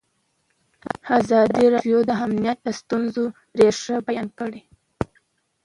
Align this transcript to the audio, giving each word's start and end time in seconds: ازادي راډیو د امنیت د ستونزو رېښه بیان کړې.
ازادي 1.19 1.65
راډیو 1.73 1.97
د 2.05 2.11
امنیت 2.25 2.57
د 2.63 2.67
ستونزو 2.79 3.23
رېښه 3.59 3.95
بیان 4.07 4.27
کړې. 4.39 4.61